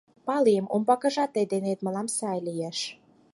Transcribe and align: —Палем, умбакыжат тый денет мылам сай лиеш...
—Палем, 0.27 0.65
умбакыжат 0.75 1.29
тый 1.33 1.45
денет 1.51 1.79
мылам 1.85 2.07
сай 2.17 2.37
лиеш... 2.47 2.79